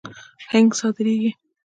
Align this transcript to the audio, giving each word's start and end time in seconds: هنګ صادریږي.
هنګ 0.51 0.69
صادریږي. 0.79 1.31